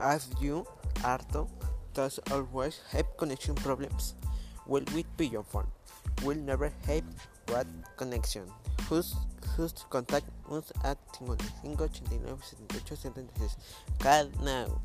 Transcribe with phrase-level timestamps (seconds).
[0.00, 0.66] As you,
[1.04, 1.20] are
[1.92, 4.14] does always have connection problems?
[4.66, 5.66] Well, with your Phone,
[6.22, 7.02] Will never have
[7.48, 8.42] what connection.
[8.88, 9.14] who's
[9.56, 13.56] just contact us at 55 78 76.
[13.98, 14.80] Call now.